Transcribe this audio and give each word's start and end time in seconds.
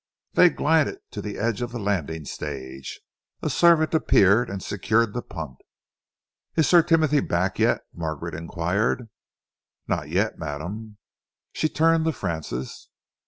They 0.33 0.49
glided 0.49 0.97
to 1.11 1.21
the 1.21 1.37
edge 1.37 1.61
of 1.61 1.71
the 1.71 1.77
landing 1.79 2.25
stage. 2.25 3.01
A 3.43 3.51
servant 3.51 3.93
appeared 3.93 4.49
and 4.49 4.63
secured 4.63 5.13
the 5.13 5.21
punt. 5.21 5.57
"Is 6.55 6.67
Sir 6.67 6.81
Timothy 6.81 7.19
back 7.19 7.59
yet?" 7.59 7.81
Margaret 7.93 8.33
enquired. 8.33 9.09
"Not 9.87 10.09
yet, 10.09 10.39
madam." 10.39 10.97
She 11.53 11.69
turned 11.69 12.05
to 12.05 12.13
Francis. 12.13 12.89